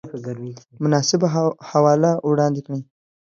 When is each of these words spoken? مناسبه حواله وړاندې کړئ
مناسبه 0.83 1.27
حواله 1.69 2.11
وړاندې 2.29 2.61
کړئ 2.65 2.81